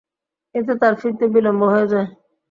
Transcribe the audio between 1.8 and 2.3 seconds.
যায়।